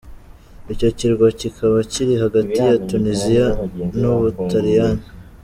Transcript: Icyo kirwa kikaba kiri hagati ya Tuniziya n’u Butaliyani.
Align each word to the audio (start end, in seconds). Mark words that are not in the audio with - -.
Icyo 0.73 0.89
kirwa 0.97 1.27
kikaba 1.39 1.77
kiri 1.91 2.13
hagati 2.23 2.57
ya 2.67 2.75
Tuniziya 2.87 3.47
n’u 3.99 4.13
Butaliyani. 4.21 5.03